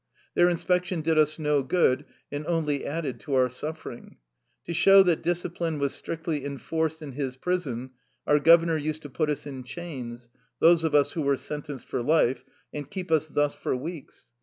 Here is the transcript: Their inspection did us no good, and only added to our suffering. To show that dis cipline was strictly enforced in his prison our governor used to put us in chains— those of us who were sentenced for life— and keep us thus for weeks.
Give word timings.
Their 0.33 0.49
inspection 0.49 1.01
did 1.01 1.19
us 1.19 1.37
no 1.37 1.61
good, 1.61 2.05
and 2.31 2.43
only 2.47 2.87
added 2.87 3.19
to 3.19 3.35
our 3.35 3.49
suffering. 3.49 4.17
To 4.65 4.73
show 4.73 5.03
that 5.03 5.21
dis 5.21 5.43
cipline 5.43 5.77
was 5.77 5.93
strictly 5.93 6.43
enforced 6.43 7.03
in 7.03 7.11
his 7.11 7.37
prison 7.37 7.91
our 8.25 8.39
governor 8.39 8.77
used 8.77 9.03
to 9.03 9.11
put 9.11 9.29
us 9.29 9.45
in 9.45 9.63
chains— 9.63 10.29
those 10.59 10.83
of 10.83 10.95
us 10.95 11.11
who 11.11 11.21
were 11.21 11.37
sentenced 11.37 11.85
for 11.87 12.01
life— 12.01 12.43
and 12.73 12.89
keep 12.89 13.11
us 13.11 13.27
thus 13.27 13.53
for 13.53 13.75
weeks. 13.75 14.31